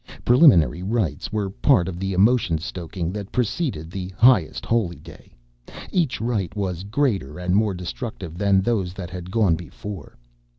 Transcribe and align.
Preliminary 0.25 0.81
Rites 0.81 1.31
were 1.31 1.51
part 1.51 1.87
of 1.87 1.99
the 1.99 2.13
emotion 2.13 2.57
stoking 2.57 3.11
that 3.11 3.31
preceded 3.31 3.91
the 3.91 4.11
Highest 4.17 4.65
Holy 4.65 4.97
Day. 4.97 5.35
Each 5.91 6.19
Rite 6.19 6.55
was 6.55 6.81
greater 6.85 7.37
and 7.37 7.55
more 7.55 7.75
destructive 7.75 8.35
than 8.39 8.61
those 8.61 8.93
that 8.95 9.11
had 9.11 9.29
gone 9.29 9.55
before. 9.55 10.17